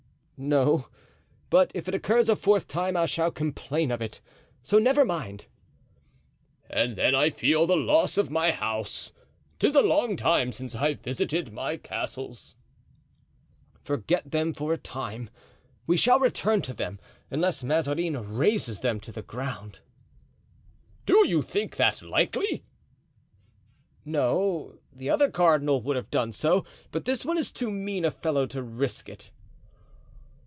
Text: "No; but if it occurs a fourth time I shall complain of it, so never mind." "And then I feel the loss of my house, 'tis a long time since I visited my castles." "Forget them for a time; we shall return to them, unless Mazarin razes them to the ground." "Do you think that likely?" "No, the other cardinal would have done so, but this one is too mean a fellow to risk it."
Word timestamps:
"No; 0.43 0.87
but 1.51 1.69
if 1.75 1.87
it 1.87 1.93
occurs 1.93 2.27
a 2.27 2.35
fourth 2.35 2.67
time 2.67 2.97
I 2.97 3.05
shall 3.05 3.29
complain 3.29 3.91
of 3.91 4.01
it, 4.01 4.21
so 4.63 4.79
never 4.79 5.05
mind." 5.05 5.45
"And 6.67 6.95
then 6.95 7.13
I 7.13 7.29
feel 7.29 7.67
the 7.67 7.75
loss 7.75 8.17
of 8.17 8.31
my 8.31 8.49
house, 8.49 9.11
'tis 9.59 9.75
a 9.75 9.83
long 9.83 10.15
time 10.17 10.51
since 10.51 10.73
I 10.73 10.95
visited 10.95 11.53
my 11.53 11.77
castles." 11.77 12.55
"Forget 13.83 14.31
them 14.31 14.51
for 14.55 14.73
a 14.73 14.79
time; 14.79 15.29
we 15.85 15.95
shall 15.95 16.19
return 16.19 16.63
to 16.63 16.73
them, 16.73 16.99
unless 17.29 17.63
Mazarin 17.63 18.15
razes 18.15 18.81
them 18.81 18.99
to 19.01 19.11
the 19.11 19.21
ground." 19.21 19.81
"Do 21.05 21.27
you 21.27 21.43
think 21.43 21.75
that 21.75 22.01
likely?" 22.01 22.65
"No, 24.05 24.79
the 24.91 25.11
other 25.11 25.29
cardinal 25.29 25.83
would 25.83 25.95
have 25.97 26.09
done 26.09 26.31
so, 26.31 26.65
but 26.89 27.05
this 27.05 27.23
one 27.23 27.37
is 27.37 27.51
too 27.51 27.69
mean 27.69 28.03
a 28.03 28.09
fellow 28.09 28.47
to 28.47 28.63
risk 28.63 29.07
it." 29.07 29.29